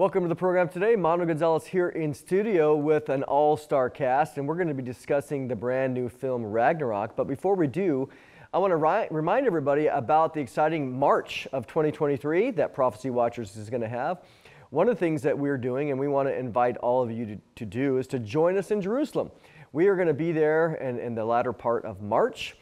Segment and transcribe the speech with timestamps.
[0.00, 0.96] Welcome to the program today.
[0.96, 5.46] Mondo Gonzalez here in studio with an all-star cast, and we're going to be discussing
[5.46, 7.14] the brand new film Ragnarok.
[7.14, 8.08] But before we do,
[8.54, 13.68] I want to remind everybody about the exciting March of 2023 that Prophecy Watchers is
[13.68, 14.22] going to have.
[14.70, 17.26] One of the things that we're doing, and we want to invite all of you
[17.26, 19.30] to, to do, is to join us in Jerusalem.
[19.74, 22.56] We are going to be there in, in the latter part of March.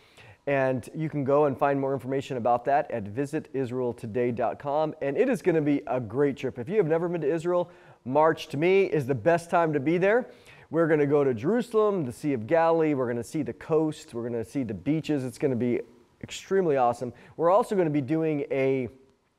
[0.49, 4.95] And you can go and find more information about that at visitisraeltoday.com.
[5.03, 6.59] And it is going to be a great trip.
[6.59, 7.71] If you have never been to Israel,
[8.07, 10.31] March to me is the best time to be there.
[10.71, 12.95] We're going to go to Jerusalem, the Sea of Galilee.
[12.95, 14.15] We're going to see the coast.
[14.15, 15.23] We're going to see the beaches.
[15.23, 15.83] It's going to be
[16.23, 17.13] extremely awesome.
[17.37, 18.89] We're also going to be doing a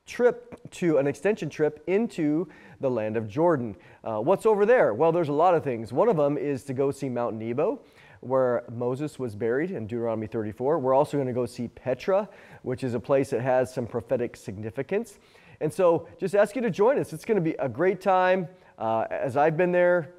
[0.05, 2.47] trip to an extension trip into
[2.81, 3.75] the land of Jordan.
[4.03, 4.94] Uh, what's over there?
[4.94, 5.91] Well, there's a lot of things.
[5.91, 7.81] One of them is to go see Mount Nebo
[8.21, 10.79] where Moses was buried in Deuteronomy 34.
[10.79, 12.27] We're also going to go see Petra,
[12.63, 15.19] which is a place that has some prophetic significance.
[15.61, 17.13] And so just ask you to join us.
[17.13, 18.47] It's going to be a great time.
[18.77, 20.13] Uh, as I've been there,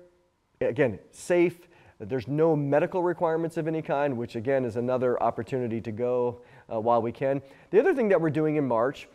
[0.60, 1.69] again, safe.
[1.98, 6.41] There's no medical requirements of any kind, which again is another opportunity to go
[6.72, 7.42] uh, while we can.
[7.70, 9.08] The other thing that we're doing in March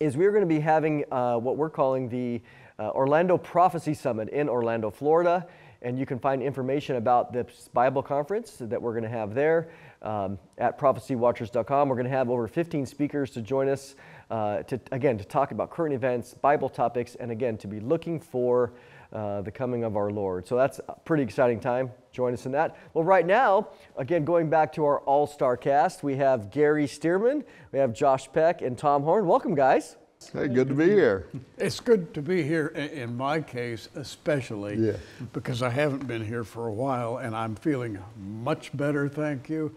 [0.00, 2.42] is we're going to be having uh, what we're calling the
[2.78, 5.46] uh, Orlando Prophecy Summit in Orlando, Florida.
[5.82, 9.68] And you can find information about this Bible conference that we're going to have there
[10.02, 11.88] um, at prophecywatchers.com.
[11.88, 13.94] We're going to have over 15 speakers to join us
[14.30, 18.18] uh, to, again, to talk about current events, Bible topics, and again, to be looking
[18.18, 18.72] for
[19.12, 20.46] uh, the coming of our Lord.
[20.46, 21.90] So that's a pretty exciting time.
[22.12, 22.76] Join us in that.
[22.92, 27.44] Well, right now, again, going back to our all star cast, we have Gary Stearman,
[27.72, 29.26] we have Josh Peck, and Tom Horn.
[29.26, 29.96] Welcome, guys.
[30.32, 31.26] Hey, good to be here.
[31.56, 34.96] It's good to be here, in my case, especially Yeah.
[35.32, 39.74] because I haven't been here for a while and I'm feeling much better, thank you.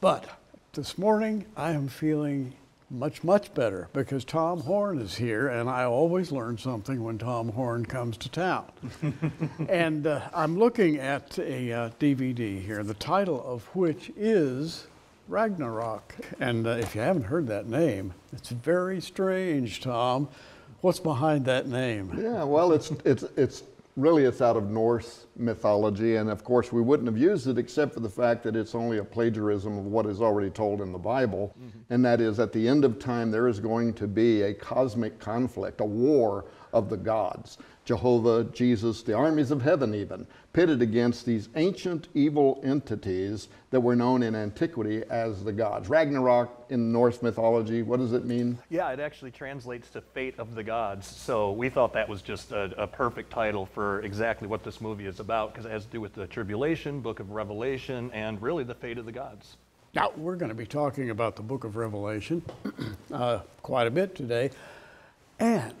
[0.00, 0.26] But
[0.74, 2.54] this morning I am feeling
[2.90, 7.50] much, much better because Tom Horn is here and I always learn something when Tom
[7.50, 8.66] Horn comes to town.
[9.68, 14.86] and uh, I'm looking at a uh, DVD here, the title of which is
[15.28, 16.14] Ragnarok.
[16.40, 20.28] And uh, if you haven't heard that name, it's very strange, Tom.
[20.80, 22.16] What's behind that name?
[22.16, 23.64] Yeah, well, it's it's it's
[23.96, 27.92] really it's out of Norse mythology, and of course we wouldn't have used it except
[27.94, 30.98] for the fact that it's only a plagiarism of what is already told in the
[30.98, 31.92] Bible, mm-hmm.
[31.92, 35.18] and that is at the end of time there is going to be a cosmic
[35.18, 37.58] conflict, a war of the gods.
[37.84, 43.96] Jehovah, Jesus, the armies of heaven, even, pitted against these ancient evil entities that were
[43.96, 45.88] known in antiquity as the gods.
[45.88, 48.58] Ragnarok in Norse mythology, what does it mean?
[48.68, 51.06] Yeah, it actually translates to fate of the gods.
[51.06, 55.06] So we thought that was just a, a perfect title for exactly what this movie
[55.06, 58.64] is about because it has to do with the tribulation, book of Revelation, and really
[58.64, 59.56] the fate of the gods.
[59.94, 62.42] Now, we're going to be talking about the book of Revelation
[63.12, 64.50] uh, quite a bit today.
[65.38, 65.74] And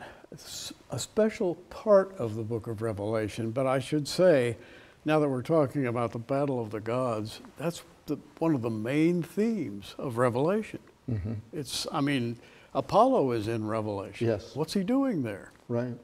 [0.90, 4.56] a special part of the book of Revelation, but I should say,
[5.04, 8.70] now that we're talking about the battle of the gods, that's the, one of the
[8.70, 10.80] main themes of Revelation.
[11.10, 11.34] Mm-hmm.
[11.52, 12.36] It's, I mean,
[12.74, 14.26] Apollo is in Revelation.
[14.26, 14.54] Yes.
[14.54, 15.52] What's he doing there?
[15.68, 15.94] Right.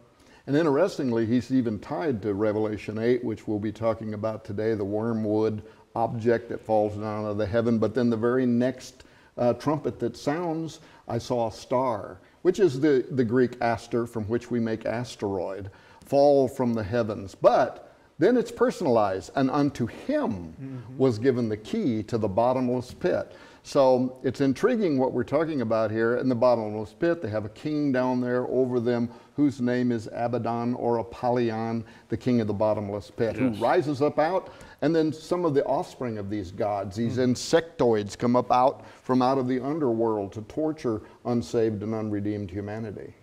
[0.46, 4.84] And interestingly, he's even tied to Revelation 8, which we'll be talking about today, the
[4.84, 5.62] wormwood
[5.94, 7.78] object that falls down out of the heaven.
[7.78, 9.04] But then the very next
[9.36, 14.25] uh, trumpet that sounds, I saw a star which is the, the Greek aster from
[14.25, 15.71] which we make asteroid,
[16.05, 17.34] fall from the heavens.
[17.34, 20.99] But then it's personalized, and unto him mm-hmm.
[20.99, 23.34] was given the key to the bottomless pit.
[23.66, 26.16] So it's intriguing what we're talking about here.
[26.16, 30.06] In the bottomless pit, they have a king down there over them whose name is
[30.12, 33.38] Abaddon or Apollyon, the king of the bottomless pit, yes.
[33.38, 34.53] who rises up out.
[34.82, 37.32] And then some of the offspring of these gods, these mm.
[37.32, 43.14] insectoids, come up out from out of the underworld to torture unsaved and unredeemed humanity.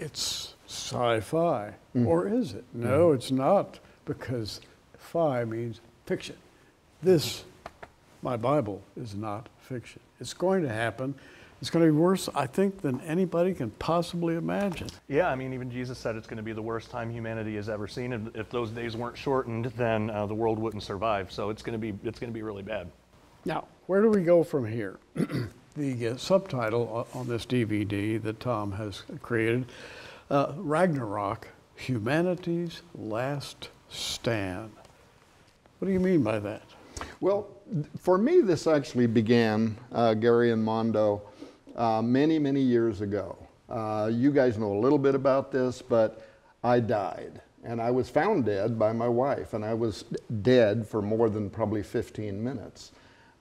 [0.00, 2.06] It's sci fi, mm.
[2.06, 2.64] or is it?
[2.72, 3.14] No, mm.
[3.14, 4.62] it's not, because
[4.96, 6.36] fi means fiction.
[7.02, 7.44] This,
[8.22, 10.00] my Bible, is not fiction.
[10.20, 11.14] It's going to happen.
[11.62, 14.88] It's going to be worse, I think, than anybody can possibly imagine.
[15.06, 17.68] Yeah, I mean, even Jesus said it's going to be the worst time humanity has
[17.68, 18.14] ever seen.
[18.14, 21.30] And if those days weren't shortened, then uh, the world wouldn't survive.
[21.30, 22.90] So it's going to be it's going to be really bad.
[23.44, 24.98] Now, where do we go from here?
[25.76, 29.66] the uh, subtitle on this DVD that Tom has created,
[30.30, 34.72] uh, Ragnarok: Humanity's Last Stand.
[35.78, 36.62] What do you mean by that?
[37.20, 37.46] Well,
[37.98, 41.22] for me, this actually began, uh, Gary and Mondo,
[41.76, 43.36] uh, many, many years ago.
[43.68, 46.26] Uh, you guys know a little bit about this, but
[46.62, 47.40] I died.
[47.64, 50.04] And I was found dead by my wife, and I was
[50.42, 52.92] dead for more than probably 15 minutes.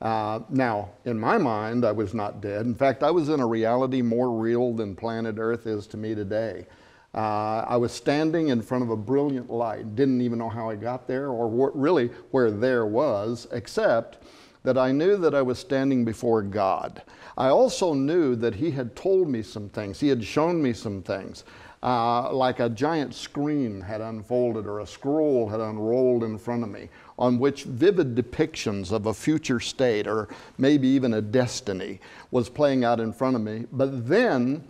[0.02, 2.66] Uh, now, in my mind, I was not dead.
[2.66, 6.16] In fact, I was in a reality more real than planet Earth is to me
[6.16, 6.66] today.
[7.14, 9.96] Uh, I was standing in front of a brilliant light.
[9.96, 14.20] Didn't even know how I got there or really where there was, except
[14.64, 17.02] that I knew that I was standing before God.
[17.38, 21.02] I also knew that He had told me some things, He had shown me some
[21.02, 21.44] things.
[21.84, 26.70] Uh, like a giant screen had unfolded or a scroll had unrolled in front of
[26.70, 26.88] me,
[27.18, 30.30] on which vivid depictions of a future state or
[30.60, 32.00] maybe even a destiny
[32.30, 33.66] was playing out in front of me.
[33.72, 34.64] But then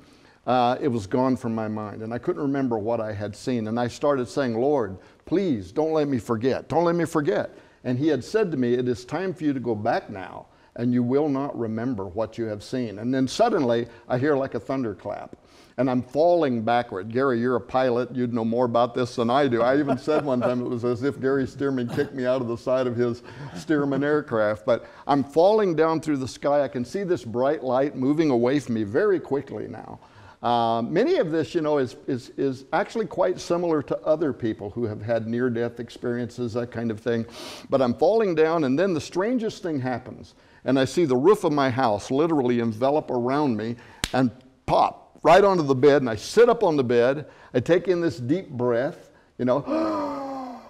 [0.46, 3.68] uh, it was gone from my mind, and I couldn't remember what I had seen.
[3.68, 6.68] And I started saying, Lord, please don't let me forget.
[6.68, 7.58] Don't let me forget.
[7.84, 10.48] And he had said to me, It is time for you to go back now,
[10.76, 13.00] and you will not remember what you have seen.
[13.00, 15.36] And then suddenly I hear like a thunderclap
[15.78, 17.12] and I'm falling backward.
[17.12, 18.16] Gary, you're a pilot.
[18.16, 19.62] You'd know more about this than I do.
[19.62, 22.48] I even said one time it was as if Gary Stearman kicked me out of
[22.48, 23.24] the side of his
[23.56, 24.66] Stearman aircraft.
[24.66, 26.64] But I'm falling down through the sky.
[26.64, 30.00] I can see this bright light moving away from me very quickly now.
[30.42, 34.72] Uh, many of this, you know, is, is, is actually quite similar to other people
[34.72, 37.26] who have had near death experiences, that kind of thing.
[37.70, 40.34] But I'm falling down, and then the strangest thing happens.
[40.66, 43.76] And I see the roof of my house literally envelop around me
[44.14, 44.32] and
[44.66, 47.28] pop right onto the bed and I sit up on the bed.
[47.54, 49.62] I take in this deep breath, you know,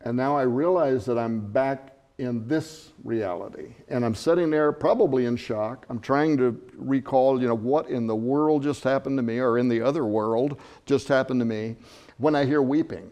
[0.00, 3.74] and now I realize that I'm back in this reality.
[3.88, 5.84] And I'm sitting there probably in shock.
[5.90, 9.58] I'm trying to recall, you know, what in the world just happened to me or
[9.58, 11.76] in the other world just happened to me
[12.16, 13.10] when I hear weeping.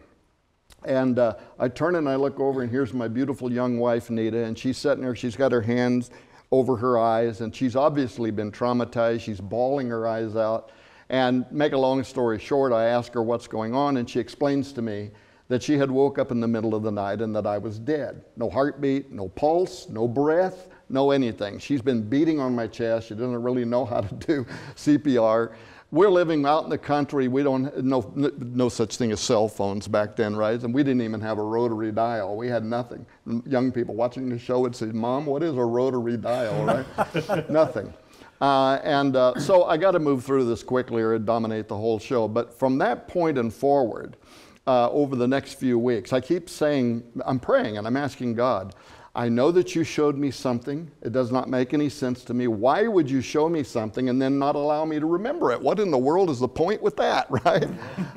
[0.86, 4.44] And uh, I turn and I look over, and here's my beautiful young wife, Nita,
[4.44, 5.16] and she's sitting there.
[5.16, 6.10] She's got her hands
[6.50, 9.20] over her eyes, and she's obviously been traumatized.
[9.20, 10.70] She's bawling her eyes out.
[11.08, 14.72] And make a long story short, I ask her what's going on, and she explains
[14.74, 15.10] to me
[15.48, 17.78] that she had woke up in the middle of the night and that I was
[17.78, 18.24] dead.
[18.36, 21.58] No heartbeat, no pulse, no breath, no anything.
[21.58, 23.08] She's been beating on my chest.
[23.08, 24.46] She doesn't really know how to do
[24.76, 25.54] CPR
[25.94, 27.28] we're living out in the country.
[27.28, 30.60] We don't no no such thing as cell phones back then, right?
[30.60, 32.36] And we didn't even have a rotary dial.
[32.36, 33.06] We had nothing.
[33.46, 37.48] Young people watching the show would say, "Mom, what is a rotary dial?" Right?
[37.50, 37.94] nothing.
[38.40, 41.76] Uh, and uh, so I got to move through this quickly or it'd dominate the
[41.76, 42.26] whole show.
[42.26, 44.16] But from that point and forward,
[44.66, 48.74] uh, over the next few weeks, I keep saying, I'm praying and I'm asking God,
[49.16, 50.90] I know that you showed me something.
[51.00, 52.48] It does not make any sense to me.
[52.48, 55.60] Why would you show me something and then not allow me to remember it?
[55.60, 57.68] What in the world is the point with that, right?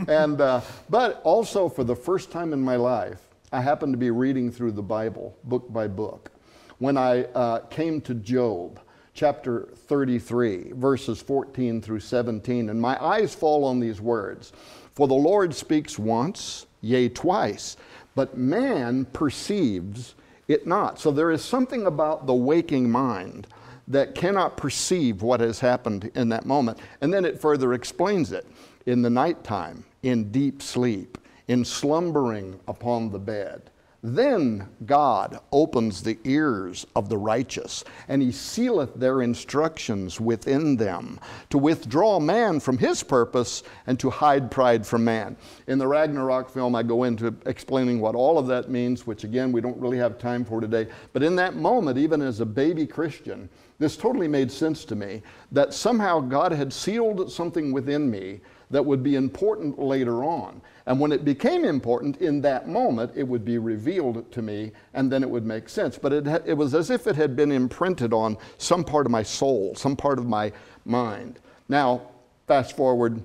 [0.08, 3.22] and uh, but also for the first time in my life,
[3.52, 6.32] I happened to be reading through the Bible, book by book,
[6.80, 8.80] when I uh, came to Job
[9.14, 14.54] chapter 33, verses 14 through 17, and my eyes fall on these words.
[14.98, 17.78] For the Lord speaks once, yea, twice,
[18.16, 20.16] but man perceives
[20.48, 21.00] it not.
[21.00, 23.46] So there is something about the waking mind
[23.88, 26.80] that cannot perceive what has happened in that moment.
[27.00, 28.48] And then it further explains it
[28.88, 33.70] in the nighttime, in deep sleep, in slumbering upon the bed.
[34.10, 41.20] Then God opens the ears of the righteous, and he sealeth their instructions within them,
[41.50, 45.36] to withdraw man from his purpose and to hide pride from man.
[45.68, 49.52] In the Ragnarok film, I go into explaining what all of that means, which again,
[49.52, 50.88] we don't really have time for today.
[51.12, 55.22] But in that moment, even as a baby Christian, this totally made sense to me
[55.52, 58.40] that somehow God had sealed something within me
[58.70, 60.62] that would be important later on.
[60.86, 65.12] And when it became important in that moment, it would be revealed to me and
[65.12, 65.98] then it would make sense.
[65.98, 69.24] But it, it was as if it had been imprinted on some part of my
[69.24, 70.52] soul, some part of my
[70.86, 71.40] mind.
[71.70, 72.04] Now,
[72.48, 73.22] fast forward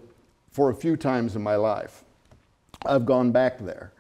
[0.51, 2.05] for a few times in my life,
[2.85, 3.92] I've gone back there.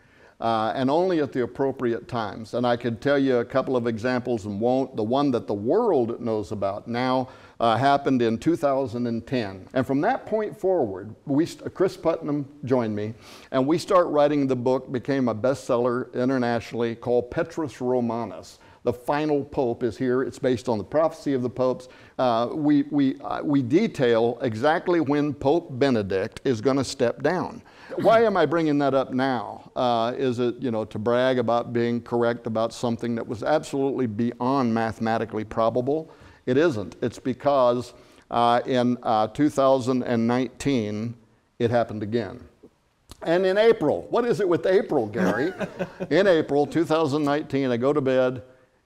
[0.43, 2.55] Uh, and only at the appropriate times.
[2.55, 4.97] And I could tell you a couple of examples and won't.
[4.97, 7.29] The one that the world knows about now
[7.61, 9.69] uh, happened in 2010.
[9.73, 13.15] And from that point forward, we, Chris Putnam joined me,
[13.53, 18.59] and we start writing the book, became a bestseller internationally called Petrus Romanus.
[18.85, 20.23] The final pope is here.
[20.23, 21.89] It's based on the prophecy of the popes.
[22.19, 27.63] Uh, we, we, uh, we detail exactly when Pope Benedict is going to step down.
[27.97, 29.71] Why am I bringing that up now?
[29.77, 34.07] Uh, is it, you know, to brag about being correct about something that was absolutely
[34.07, 36.11] beyond mathematically probable?
[36.47, 36.97] It isn't.
[37.03, 37.95] It's because
[38.31, 41.15] uh, in uh, 2019,
[41.59, 42.43] it happened again.
[43.25, 45.53] And in April, what is it with April, Gary?
[46.11, 48.43] in April 2019, I go to bed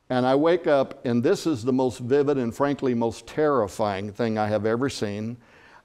[0.08, 4.38] and I wake up, and this is the most vivid and frankly most terrifying thing
[4.38, 5.36] I have ever seen.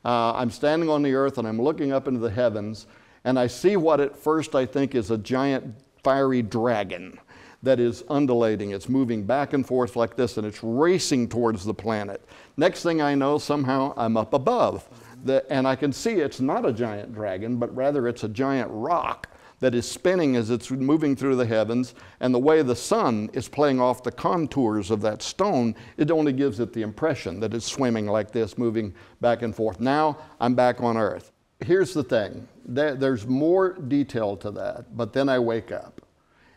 [0.06, 2.88] Uh, I'm standing on the earth and I'm looking up into the heavens,
[3.24, 7.20] and I see what at first I think is a giant fiery dragon
[7.64, 8.72] that is undulating.
[8.72, 12.24] It's moving back and forth like this and it's racing towards the planet.
[12.58, 14.88] Next thing I know, somehow I'm up above.
[15.24, 18.70] the, and I can see it's not a giant dragon, but rather it's a giant
[18.72, 19.28] rock
[19.62, 23.48] that is spinning as it's moving through the heavens, and the way the sun is
[23.48, 27.66] playing off the contours of that stone, it only gives it the impression that it's
[27.66, 29.80] swimming like this, moving back and forth.
[29.80, 31.32] Now I'm back on earth.
[31.60, 36.02] Here's the thing there's more detail to that, but then I wake up.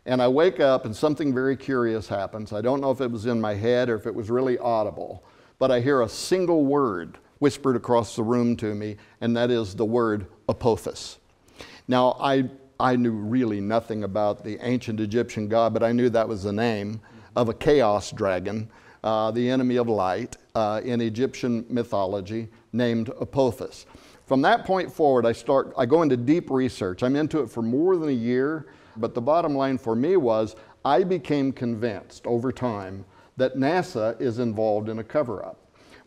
[0.06, 2.52] And I wake up and something very curious happens.
[2.52, 5.24] I don't know if it was in my head or if it was really audible,
[5.58, 9.74] but I hear a single word whispered across the room to me, and that is
[9.74, 11.18] the word Apophis.
[11.88, 16.28] Now, I, I knew really nothing about the ancient Egyptian god, but I knew that
[16.28, 17.00] was the name
[17.36, 18.68] of a chaos dragon,
[19.02, 23.86] uh, the enemy of light, uh, in Egyptian mythology, named Apophis.
[24.26, 27.02] From that point forward, I start, I go into deep research.
[27.02, 28.66] I'm into it for more than a year.
[28.96, 33.04] But the bottom line for me was I became convinced over time
[33.36, 35.58] that NASA is involved in a cover up.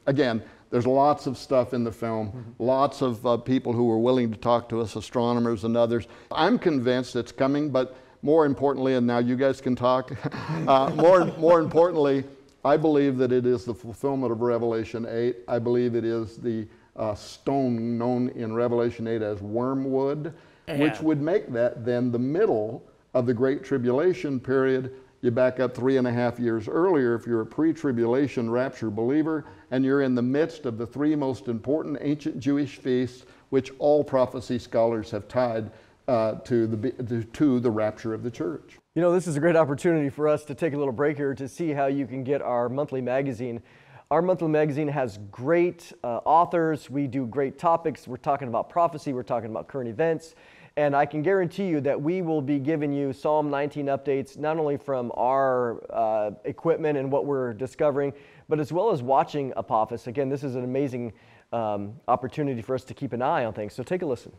[0.06, 2.64] Again, there's lots of stuff in the film, mm-hmm.
[2.64, 6.08] lots of uh, people who were willing to talk to us, astronomers and others.
[6.32, 10.12] I'm convinced it's coming, but more importantly, and now you guys can talk,
[10.68, 12.24] uh, more, more importantly,
[12.66, 15.38] I believe that it is the fulfillment of Revelation 8.
[15.48, 20.34] I believe it is the uh, stone known in Revelation 8 as wormwood
[20.76, 22.84] which would make that then the middle
[23.14, 24.94] of the Great Tribulation period.
[25.22, 28.92] You back up three and a half years earlier if you're a pre tribulation rapture
[28.92, 33.72] believer, and you're in the midst of the three most important ancient Jewish feasts, which
[33.80, 35.72] all prophecy scholars have tied
[36.08, 38.78] uh, to, the, to the rapture of the church.
[38.96, 41.34] You know, this is a great opportunity for us to take a little break here
[41.34, 43.62] to see how you can get our monthly magazine.
[44.10, 46.90] Our monthly magazine has great uh, authors.
[46.90, 48.08] We do great topics.
[48.08, 50.36] We're talking about prophecy, we're talking about current events.
[50.78, 54.60] And I can guarantee you that we will be giving you Psalm 19 updates, not
[54.60, 58.14] only from our uh, equipment and what we're discovering,
[58.48, 60.06] but as well as watching Apophis.
[60.06, 61.14] Again, this is an amazing
[61.52, 63.74] um, opportunity for us to keep an eye on things.
[63.74, 64.32] So take a listen.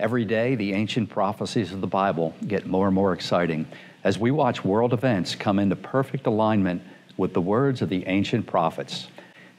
[0.00, 3.68] Every day, the ancient prophecies of the Bible get more and more exciting
[4.02, 6.82] as we watch world events come into perfect alignment
[7.16, 9.06] with the words of the ancient prophets.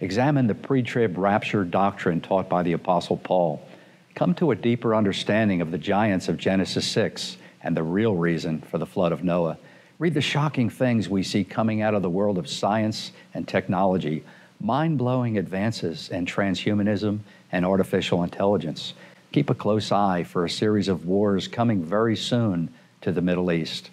[0.02, 3.66] Examine the pre trib rapture doctrine taught by the Apostle Paul
[4.16, 8.62] come to a deeper understanding of the giants of Genesis 6 and the real reason
[8.62, 9.58] for the flood of Noah.
[9.98, 14.24] Read the shocking things we see coming out of the world of science and technology,
[14.60, 17.20] mind blowing advances in transhumanism
[17.52, 18.94] and artificial intelligence.
[19.32, 23.52] Keep a close eye for a series of wars coming very soon to the Middle
[23.52, 23.90] East.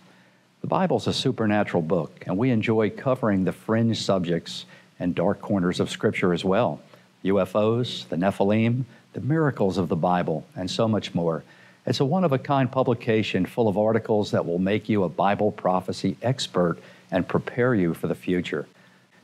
[0.60, 4.66] The Bible's a supernatural book, and we enjoy covering the fringe subjects
[4.98, 6.80] and dark corners of Scripture as well
[7.24, 11.42] UFOs, the Nephilim, the miracles of the Bible, and so much more.
[11.86, 15.08] It's a one of a kind publication full of articles that will make you a
[15.08, 16.78] Bible prophecy expert
[17.10, 18.66] and prepare you for the future.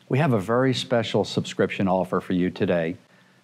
[0.09, 2.97] We have a very special subscription offer for you today.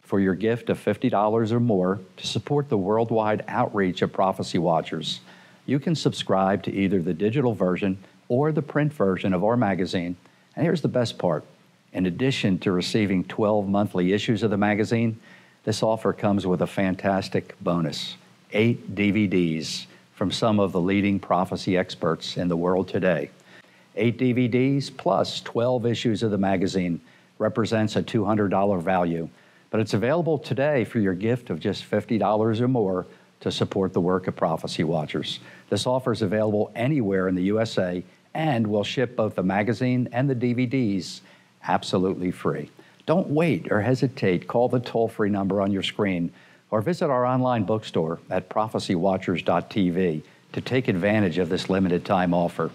[0.02, 5.20] For your gift of $50 or more to support the worldwide outreach of Prophecy Watchers,
[5.64, 10.16] you can subscribe to either the digital version or the print version of our magazine.
[10.54, 11.44] And here's the best part
[11.92, 15.20] in addition to receiving 12 monthly issues of the magazine,
[15.64, 18.16] this offer comes with a fantastic bonus
[18.54, 23.31] eight DVDs from some of the leading prophecy experts in the world today.
[23.97, 27.00] Eight DVDs plus 12 issues of the magazine
[27.38, 29.28] represents a $200 value,
[29.71, 33.07] but it's available today for your gift of just $50 or more
[33.40, 35.40] to support the work of Prophecy Watchers.
[35.71, 38.04] This offer is available anywhere in the USA
[38.35, 41.21] and will ship both the magazine and the DVDs
[41.64, 42.71] absolutely free.
[43.06, 44.47] Don't wait or hesitate.
[44.47, 46.32] Call the toll free number on your screen
[46.71, 52.71] or visit our online bookstore at prophecywatchers.tv to take advantage of this limited time offer.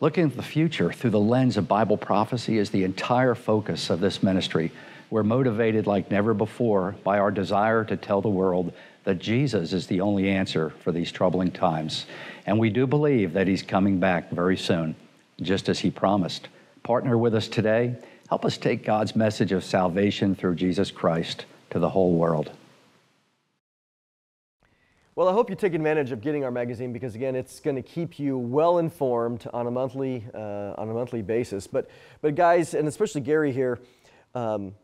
[0.00, 4.00] Looking at the future through the lens of Bible prophecy is the entire focus of
[4.00, 4.70] this ministry.
[5.10, 8.72] We're motivated like never before by our desire to tell the world
[9.04, 12.06] that Jesus is the only answer for these troubling times.
[12.46, 14.94] And we do believe that He's coming back very soon,
[15.40, 16.48] just as He promised.
[16.82, 17.96] Partner with us today
[18.28, 22.50] Help us take God's message of salvation through Jesus Christ to the whole world.
[25.14, 27.82] Well, I hope you take advantage of getting our magazine because again, it's going to
[27.82, 31.66] keep you well informed on a monthly uh, on a monthly basis.
[31.66, 33.80] But but guys, and especially Gary here,
[34.34, 34.74] um,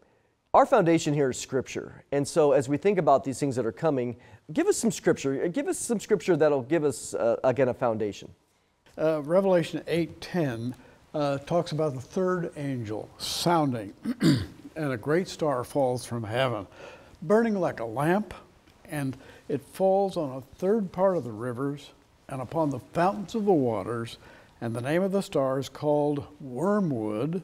[0.54, 3.72] our foundation here is Scripture, and so as we think about these things that are
[3.72, 4.16] coming,
[4.52, 5.46] give us some Scripture.
[5.48, 8.30] Give us some Scripture that'll give us uh, again a foundation.
[8.98, 10.74] Uh, Revelation eight ten
[11.14, 16.66] uh, talks about the third angel sounding, and a great star falls from heaven,
[17.22, 18.34] burning like a lamp,
[18.90, 19.16] and
[19.48, 21.90] it falls on a third part of the rivers
[22.28, 24.18] and upon the fountains of the waters.
[24.60, 27.42] And the name of the star is called wormwood.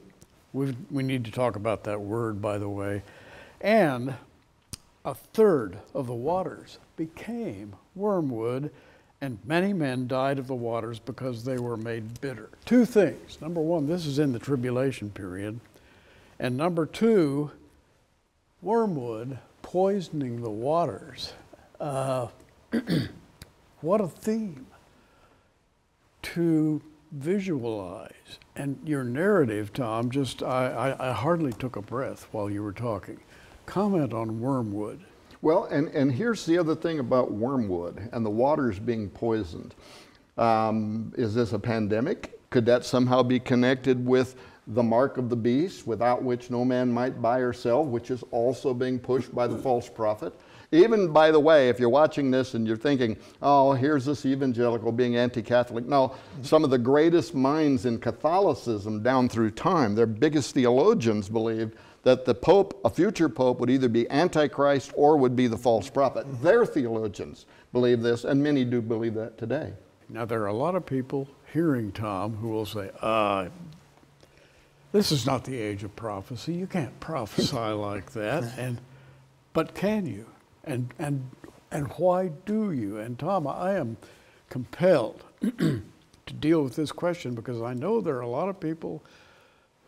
[0.52, 3.02] we we need to talk about that word, by the way.
[3.60, 4.14] And
[5.04, 8.70] a third of the waters became wormwood,
[9.20, 12.48] and many men died of the waters because they were made bitter.
[12.64, 13.40] Two things.
[13.40, 15.60] Number one, this is in the tribulation period.
[16.38, 17.50] And number two,
[18.62, 21.34] wormwood poisoning the waters.
[21.78, 22.28] Uh,
[23.80, 24.66] what a theme
[26.22, 26.80] to
[27.12, 28.38] visualize.
[28.56, 32.72] And your narrative, Tom, just I, I, I hardly took a breath while you were
[32.72, 33.20] talking.
[33.66, 35.00] Comment on wormwood.
[35.42, 39.74] Well, and, and here's the other thing about wormwood and the waters being poisoned.
[40.36, 42.38] Um, is this a pandemic?
[42.50, 46.92] Could that somehow be connected with the mark of the beast, without which no man
[46.92, 50.32] might buy or sell, which is also being pushed by the false prophet?
[50.72, 54.92] Even, by the way, if you're watching this and you're thinking, oh, here's this evangelical
[54.92, 55.86] being anti Catholic.
[55.86, 61.74] No, some of the greatest minds in Catholicism down through time, their biggest theologians believed
[62.02, 65.90] that the Pope, a future Pope, would either be Antichrist or would be the false
[65.90, 66.26] prophet.
[66.42, 69.72] Their theologians believe this, and many do believe that today.
[70.08, 73.48] Now, there are a lot of people hearing Tom who will say, uh,
[74.92, 76.52] this is not the age of prophecy.
[76.52, 78.44] You can't prophesy like that.
[78.58, 78.80] And,
[79.52, 80.26] but can you?
[80.64, 81.30] And, and,
[81.70, 82.98] and why do you?
[82.98, 83.96] And Tom, I am
[84.48, 85.82] compelled to
[86.40, 89.02] deal with this question because I know there are a lot of people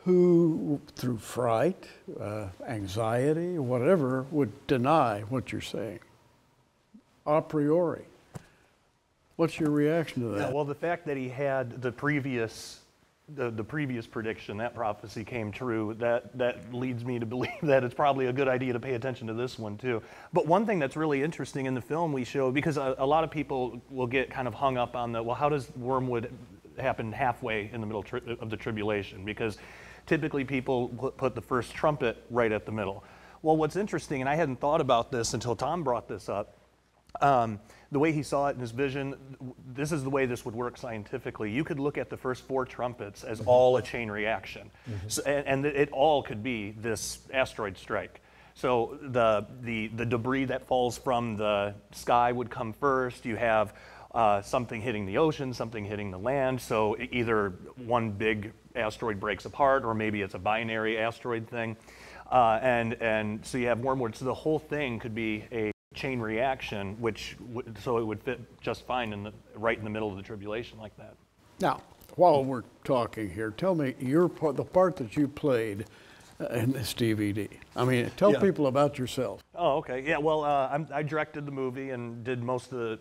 [0.05, 1.87] who, through fright,
[2.21, 6.01] uh, anxiety, whatever, would deny what you're saying
[7.27, 8.05] a priori.
[9.37, 10.49] What's your reaction to that?
[10.49, 12.81] Yeah, well, the fact that he had the previous
[13.35, 17.85] the, the previous prediction, that prophecy came true, that, that leads me to believe that
[17.85, 20.03] it's probably a good idea to pay attention to this one too.
[20.33, 23.25] But one thing that's really interesting in the film we show, because a, a lot
[23.25, 26.31] of people will get kind of hung up on the, well, how does wormwood
[26.79, 29.25] happen halfway in the middle tri- of the tribulation?
[29.25, 29.57] Because
[30.07, 33.05] typically people put the first trumpet right at the middle.
[33.43, 36.57] Well, what's interesting, and I hadn't thought about this until Tom brought this up,
[37.21, 39.15] um, the way he saw it in his vision,
[39.75, 41.51] this is the way this would work scientifically.
[41.51, 43.49] You could look at the first four trumpets as mm-hmm.
[43.49, 45.09] all a chain reaction, mm-hmm.
[45.09, 48.21] so, and, and, it all could be this asteroid strike.
[48.55, 53.25] So the, the, the debris that falls from the sky would come first.
[53.25, 53.75] You have
[54.15, 56.61] uh, something hitting the ocean, something hitting the land.
[56.61, 61.77] So either one big asteroid breaks apart, or maybe it's a binary asteroid thing.
[62.31, 64.15] Uh, and, and so you have wormwood.
[64.17, 68.41] So the whole thing could be a chain reaction, which w- so it would fit
[68.61, 71.15] just fine in the right in the middle of the tribulation like that.
[71.61, 71.83] Now,
[72.17, 75.85] while we're talking here, tell me your part, the part that you played
[76.41, 77.49] uh, in this DVD.
[77.77, 78.41] I mean, tell Yeah.
[78.41, 79.43] people about yourself.
[79.55, 80.01] Oh, okay.
[80.07, 82.99] Yeah, well, uh, I'm, I directed the movie and did most of the,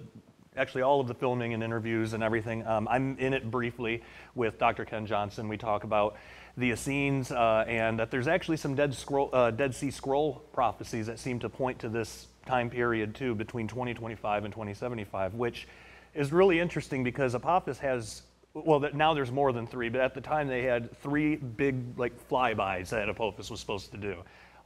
[0.57, 2.65] actually all of the filming and interviews and everything.
[2.67, 4.03] Um, I'm in it briefly
[4.35, 4.83] with Dr.
[4.83, 5.47] Ken Johnson.
[5.47, 6.17] We talk about
[6.57, 11.07] the Essenes uh, and that there's actually some Dead, Scroll, uh, Dead Sea Scroll prophecies
[11.07, 15.69] that seem to point to this time period too, between 2025 and 2075, which
[16.13, 20.19] is really interesting because Apophis has, well, now there's more than three, but at the
[20.19, 24.17] time they had three big like flybys that Apophis was supposed to do,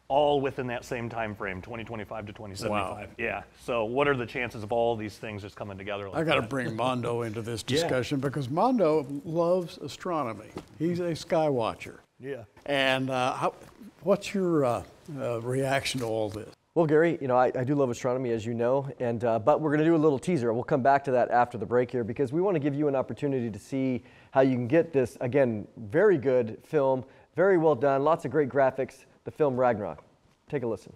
[0.07, 2.69] all within that same time frame, 2025 to 2075.
[2.69, 3.13] Wow.
[3.17, 3.43] Yeah.
[3.63, 6.09] So what are the chances of all these things just coming together?
[6.09, 8.27] Like I got to bring Mondo into this discussion yeah.
[8.27, 10.49] because Mondo loves astronomy.
[10.77, 12.01] He's a sky watcher.
[12.19, 12.43] Yeah.
[12.65, 13.55] And uh, how,
[14.01, 14.83] what's your uh,
[15.17, 16.49] uh, reaction to all this?
[16.75, 19.61] Well, Gary, you know, I, I do love astronomy, as you know, and uh, but
[19.61, 20.53] we're going to do a little teaser.
[20.53, 22.89] We'll come back to that after the break here because we want to give you
[22.89, 27.05] an opportunity to see how you can get this, again, very good film,
[27.37, 30.03] very well done, lots of great graphics, the film Ragnarok.
[30.49, 30.93] Take a listen.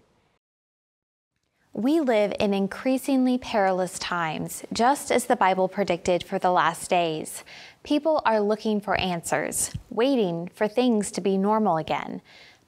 [1.73, 7.43] We live in increasingly perilous times, just as the Bible predicted for the last days.
[7.83, 12.21] People are looking for answers, waiting for things to be normal again.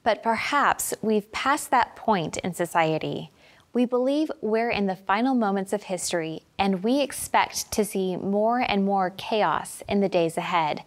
[0.04, 3.30] But perhaps we've passed that point in society.
[3.72, 8.60] We believe we're in the final moments of history, and we expect to see more
[8.60, 10.84] and more chaos in the days ahead.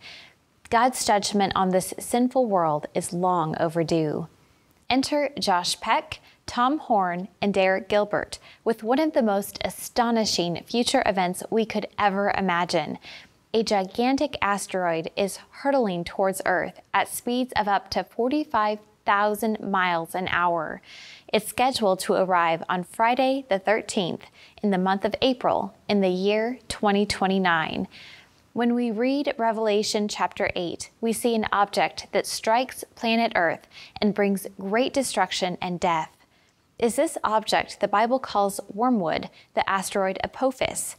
[0.69, 4.27] God's judgment on this sinful world is long overdue.
[4.89, 11.01] Enter Josh Peck, Tom Horn, and Derek Gilbert with one of the most astonishing future
[11.05, 12.99] events we could ever imagine.
[13.53, 20.15] A gigantic asteroid is hurtling towards Earth at speeds of up to 45 thousand miles
[20.15, 20.81] an hour.
[21.31, 24.21] It's scheduled to arrive on Friday, the 13th,
[24.61, 27.87] in the month of April, in the year 2029.
[28.55, 33.67] When we read Revelation chapter 8, we see an object that strikes planet Earth
[34.01, 36.15] and brings great destruction and death.
[36.79, 40.95] Is this object the Bible calls wormwood, the asteroid Apophis?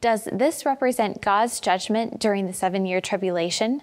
[0.00, 3.82] Does this represent God's judgment during the seven year tribulation?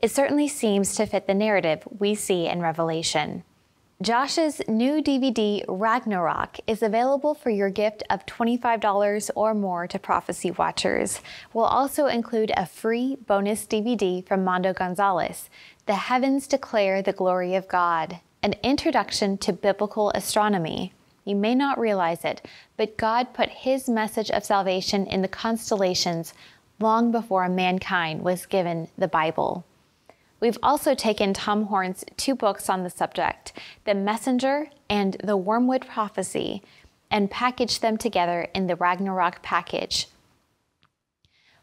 [0.00, 3.44] It certainly seems to fit the narrative we see in Revelation.
[4.02, 10.50] Josh's new DVD, Ragnarok, is available for your gift of $25 or more to Prophecy
[10.50, 11.20] Watchers.
[11.54, 15.48] We'll also include a free bonus DVD from Mondo Gonzalez,
[15.86, 20.92] The Heavens Declare the Glory of God, an introduction to biblical astronomy.
[21.24, 22.44] You may not realize it,
[22.76, 26.34] but God put His message of salvation in the constellations
[26.80, 29.64] long before mankind was given the Bible.
[30.42, 33.52] We've also taken Tom Horn's two books on the subject,
[33.84, 36.64] The Messenger and The Wormwood Prophecy,
[37.12, 40.08] and packaged them together in the Ragnarok package.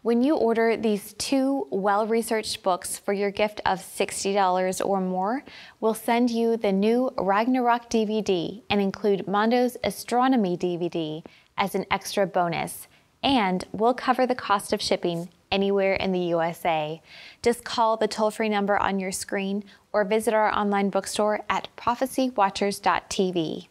[0.01, 5.43] When you order these two well researched books for your gift of $60 or more,
[5.81, 11.25] we'll send you the new Ragnarok DVD and include Mondo's Astronomy DVD
[11.57, 12.87] as an extra bonus.
[13.21, 17.01] And we'll cover the cost of shipping anywhere in the USA.
[17.41, 21.67] Just call the toll free number on your screen or visit our online bookstore at
[21.77, 23.67] prophecywatchers.tv.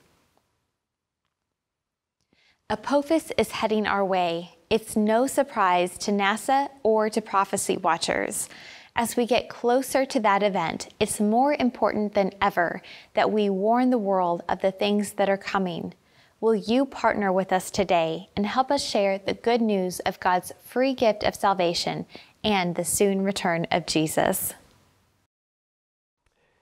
[2.71, 4.59] Apophis is heading our way.
[4.69, 8.51] It's no surprise to NASA or to Prophecy Watchers.
[8.95, 12.83] As we get closer to that event, it's more important than ever
[13.15, 15.95] that we warn the world of the things that are coming.
[16.41, 20.53] Will you partner with us today and help us share the good news of God's
[20.63, 22.07] free gift of salvation
[22.45, 24.55] and the soon return of Jesus?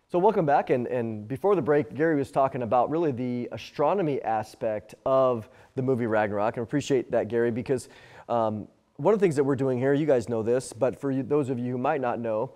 [0.09, 0.71] So, welcome back.
[0.71, 5.83] And, and before the break, Gary was talking about really the astronomy aspect of the
[5.83, 6.57] movie Ragnarok.
[6.57, 7.91] And I appreciate that, Gary, because
[8.31, 11.11] um, one of the things that we're doing here, you guys know this, but for
[11.11, 12.53] you, those of you who might not know,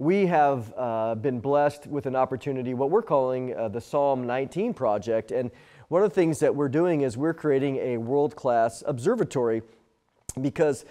[0.00, 4.74] we have uh, been blessed with an opportunity, what we're calling uh, the Psalm 19
[4.74, 5.30] project.
[5.30, 5.52] And
[5.94, 9.62] one of the things that we're doing is we're creating a world class observatory
[10.40, 10.84] because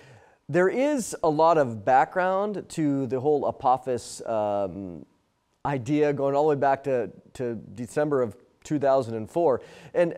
[0.48, 5.06] there is a lot of background to the whole Apophis um,
[5.66, 9.62] idea going all the way back to, to December of 2004.
[9.94, 10.16] And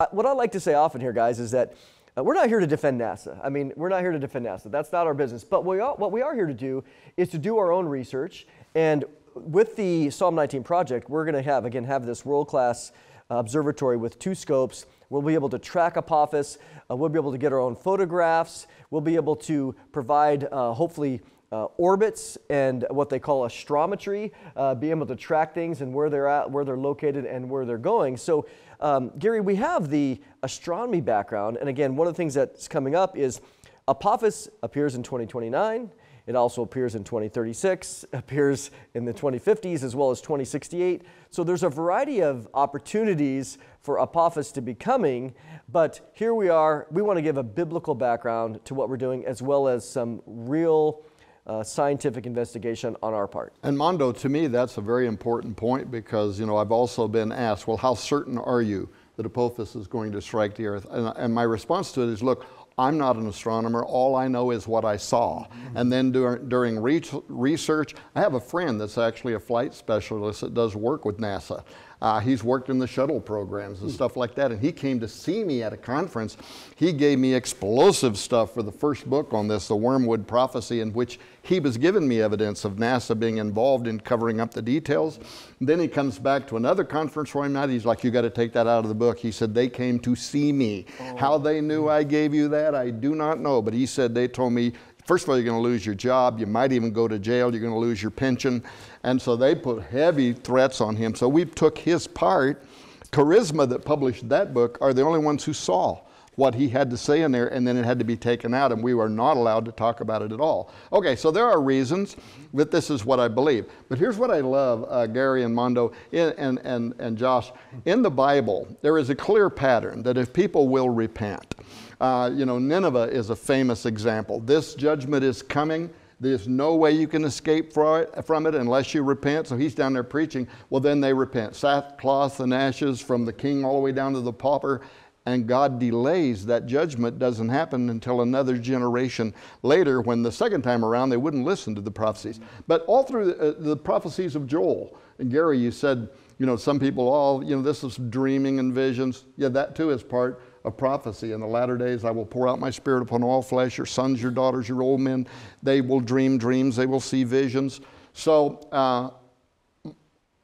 [0.00, 1.74] uh, what I like to say often here, guys, is that
[2.16, 3.38] uh, we're not here to defend NASA.
[3.44, 4.70] I mean, we're not here to defend NASA.
[4.70, 5.44] That's not our business.
[5.44, 6.82] But we are, what we are here to do
[7.18, 8.46] is to do our own research.
[8.74, 12.90] And with the Psalm 19 project, we're going to have, again, have this world class
[13.30, 14.86] observatory with two scopes.
[15.10, 16.58] We'll be able to track Apophis.
[16.90, 18.66] Uh, we'll be able to get our own photographs.
[18.90, 21.20] We'll be able to provide, uh, hopefully,
[21.52, 26.10] uh, orbits and what they call astrometry, uh, be able to track things and where
[26.10, 28.16] they're at, where they're located, and where they're going.
[28.16, 28.46] So,
[28.80, 32.96] um, Gary, we have the astronomy background, and again, one of the things that's coming
[32.96, 33.40] up is
[33.86, 35.90] Apophis appears in 2029.
[36.26, 41.02] It also appears in 2036, appears in the 2050s as well as 2068.
[41.30, 45.34] So there's a variety of opportunities for Apophis to be coming,
[45.68, 46.86] but here we are.
[46.90, 50.22] We want to give a biblical background to what we're doing as well as some
[50.26, 51.02] real
[51.46, 53.52] uh, scientific investigation on our part.
[53.62, 57.32] And Mondo, to me, that's a very important point because, you know, I've also been
[57.32, 60.86] asked, well, how certain are you that Apophis is going to strike the earth?
[60.90, 63.84] And, and my response to it is, look, I'm not an astronomer.
[63.84, 65.44] All I know is what I saw.
[65.44, 65.76] Mm-hmm.
[65.76, 66.80] And then during, during
[67.28, 71.64] research, I have a friend that's actually a flight specialist that does work with NASA.
[72.02, 74.50] Uh, he's worked in the shuttle programs and stuff like that.
[74.50, 76.36] And he came to see me at a conference.
[76.76, 80.92] He gave me explosive stuff for the first book on this, The Wormwood Prophecy, in
[80.92, 85.20] which he was giving me evidence of NASA being involved in covering up the details.
[85.60, 87.68] Then he comes back to another conference where I'm at.
[87.68, 89.18] He's like, You got to take that out of the book.
[89.18, 90.86] He said, They came to see me.
[91.00, 91.16] Oh.
[91.16, 93.60] How they knew I gave you that, I do not know.
[93.60, 94.72] But he said, They told me
[95.04, 96.40] First of all, you're going to lose your job.
[96.40, 97.52] You might even go to jail.
[97.52, 98.64] You're going to lose your pension.
[99.02, 101.14] And so they put heavy threats on him.
[101.14, 102.64] So we took his part.
[103.10, 106.00] Charisma, that published that book, are the only ones who saw
[106.36, 108.72] what he had to say in there, and then it had to be taken out,
[108.72, 110.72] and we were not allowed to talk about it at all.
[110.92, 112.16] Okay, so there are reasons,
[112.54, 113.66] that this is what I believe.
[113.88, 117.52] But here's what I love, uh, Gary and Mondo in, and, and, and Josh.
[117.84, 121.54] In the Bible, there is a clear pattern that if people will repent,
[122.00, 124.40] uh, you know, Nineveh is a famous example.
[124.40, 125.90] This judgment is coming.
[126.20, 129.48] There's no way you can escape from it unless you repent.
[129.48, 130.48] So he's down there preaching.
[130.70, 131.56] Well, then they repent.
[131.56, 134.80] Sackcloth and ashes from the king all the way down to the pauper.
[135.26, 139.32] And God delays that judgment doesn't happen until another generation
[139.62, 142.40] later when the second time around they wouldn't listen to the prophecies.
[142.66, 146.56] But all through the, uh, the prophecies of Joel, and Gary, you said, you know,
[146.56, 149.24] some people, all, you know, this is dreaming and visions.
[149.36, 151.32] Yeah, that too is part of prophecy.
[151.32, 153.78] In the latter days, I will pour out my spirit upon all flesh.
[153.78, 155.26] Your sons, your daughters, your old men,
[155.62, 157.80] they will dream dreams, they will see visions.
[158.12, 159.10] So uh,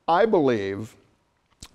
[0.09, 0.97] I believe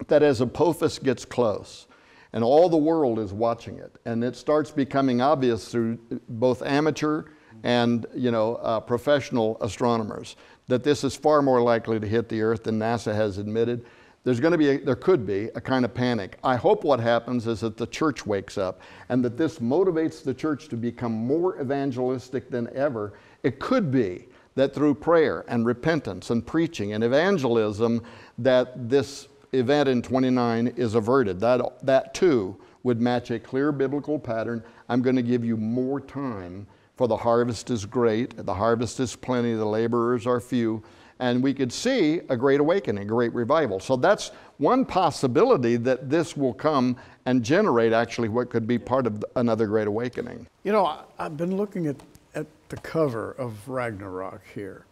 [0.08, 1.88] that as Apophis gets close,
[2.36, 5.98] and all the world is watching it, and it starts becoming obvious through
[6.30, 7.24] both amateur
[7.64, 10.36] and you know uh, professional astronomers
[10.68, 13.86] that this is far more likely to hit the Earth than NASA has admitted
[14.26, 16.40] there's going to be, a, there could be a kind of panic.
[16.44, 20.34] I hope what happens is that the church wakes up and that this motivates the
[20.34, 23.14] church to become more evangelistic than ever.
[23.44, 28.04] It could be that through prayer and repentance and preaching and evangelism
[28.40, 31.40] that this event in 29 is averted.
[31.40, 34.64] That, that too would match a clear biblical pattern.
[34.90, 39.16] I'm going to give you more time for the harvest is great, the harvest is
[39.16, 40.82] plenty, the laborers are few
[41.20, 43.80] and we could see a great awakening, a great revival.
[43.80, 49.08] So that's one possibility that this will come and generate actually what could be part
[49.08, 50.48] of another great awakening.
[50.64, 51.96] You know, I've been looking at,
[52.34, 54.86] at the cover of Ragnarok here,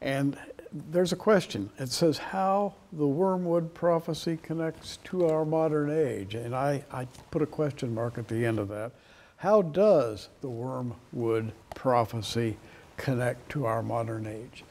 [0.00, 0.38] and
[0.72, 1.70] there's a question.
[1.78, 6.34] It says how the wormwood prophecy connects to our modern age.
[6.34, 8.92] And I, I put a question mark at the end of that.
[9.36, 12.56] How does the wormwood prophecy
[12.96, 14.64] connect to our modern age?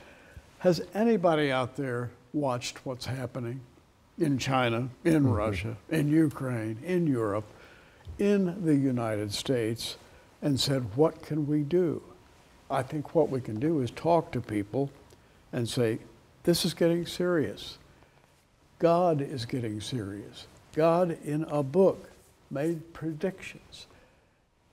[0.59, 3.61] Has anybody out there watched what's happening
[4.17, 5.31] in China, in mm-hmm.
[5.31, 7.45] Russia, in Ukraine, in Europe,
[8.17, 9.97] in the United States,
[10.41, 12.01] and said, What can we do?
[12.69, 14.89] I think what we can do is talk to people
[15.55, 15.97] and say,
[16.43, 17.79] This is getting serious.
[18.77, 20.45] God is getting serious.
[20.75, 22.11] God, in a book,
[22.51, 23.87] made predictions.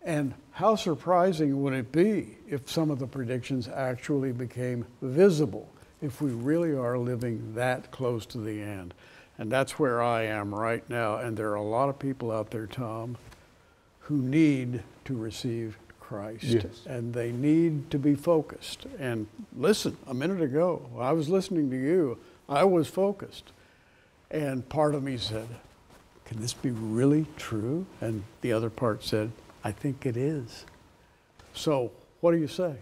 [0.04, 5.72] And how surprising would it be if some of the predictions actually became visible?
[6.02, 8.92] if we really are living that close to the end.
[9.38, 11.16] And that's where I am right now.
[11.16, 13.16] And there are a lot of people out there, Tom,
[14.00, 15.78] who need to receive
[16.12, 16.44] Christ.
[16.44, 16.64] Yes.
[16.86, 18.86] And they need to be focused.
[18.98, 23.52] And listen, a minute ago, I was listening to you, I was focused.
[24.30, 25.48] And part of me said,
[26.26, 27.86] Can this be really true?
[28.00, 29.32] And the other part said,
[29.64, 30.66] I think it is.
[31.54, 32.74] So, what do you say?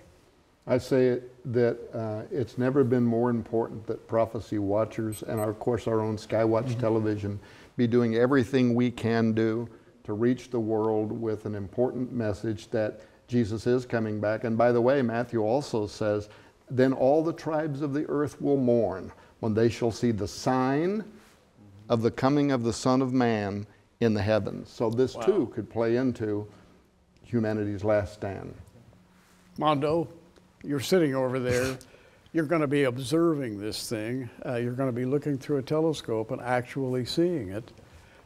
[0.67, 5.59] I say that uh, it's never been more important that prophecy watchers and, our, of
[5.59, 6.81] course, our own Skywatch mm-hmm.
[6.81, 7.41] television
[7.77, 9.69] be doing everything we can do
[10.05, 14.45] to reach the world with an important message that Jesus is coming back.
[14.45, 16.29] And by the way, Matthew also says,
[16.69, 21.05] Then all the tribes of the earth will mourn when they shall see the sign
[21.89, 23.67] of the coming of the Son of Man
[24.01, 24.69] in the heavens.
[24.69, 25.23] So this wow.
[25.23, 26.47] too could play into
[27.25, 28.55] humanity's last stand.
[29.59, 30.09] Mondo,
[30.65, 31.79] you're sitting over there,
[32.33, 34.29] you're going to be observing this thing.
[34.45, 37.71] Uh, you're going to be looking through a telescope and actually seeing it.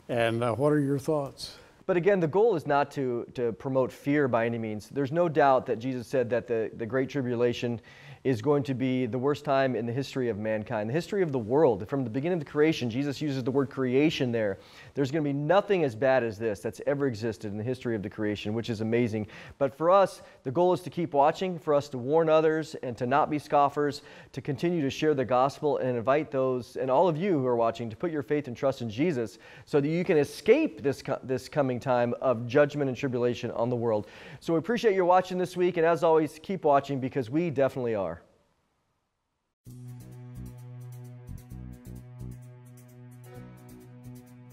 [0.08, 1.56] And uh, what are your thoughts?
[1.86, 4.88] But again, the goal is not to, to promote fear by any means.
[4.88, 7.80] There's no doubt that Jesus said that the, the Great Tribulation
[8.24, 11.30] is going to be the worst time in the history of mankind, the history of
[11.30, 11.87] the world.
[11.87, 14.58] From the beginning of the creation, Jesus uses the word creation there.
[14.94, 17.94] There's going to be nothing as bad as this that's ever existed in the history
[17.94, 19.26] of the creation, which is amazing.
[19.58, 22.96] But for us, the goal is to keep watching, for us to warn others and
[22.96, 24.00] to not be scoffers,
[24.32, 27.56] to continue to share the gospel and invite those and all of you who are
[27.56, 31.02] watching to put your faith and trust in Jesus so that you can escape this,
[31.22, 34.06] this coming time of judgment and tribulation on the world.
[34.40, 37.94] So we appreciate you watching this week, and as always, keep watching because we definitely
[37.94, 38.13] are.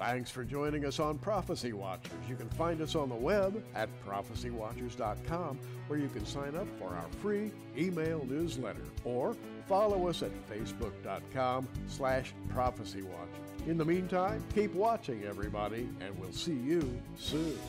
[0.01, 2.11] Thanks for joining us on Prophecy Watchers.
[2.27, 6.87] You can find us on the web at prophecywatchers.com, where you can sign up for
[6.87, 9.35] our free email newsletter or
[9.67, 13.67] follow us at facebook.com slash prophecywatchers.
[13.67, 16.81] In the meantime, keep watching, everybody, and we'll see you
[17.15, 17.59] soon.